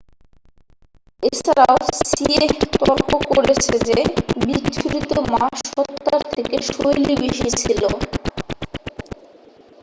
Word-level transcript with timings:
এছাড়াও 1.23 1.77
সিয়েহ 2.09 2.51
তর্ক 2.75 3.01
করেছে 3.29 3.73
যে 3.87 3.99
বিচ্ছুরিত 4.43 5.11
মা 5.31 5.43
সত্ত্বার 5.65 6.19
থেকে 6.33 6.55
শৈলী 6.69 7.13
বেশি 7.23 7.49
ছিল 7.59 7.81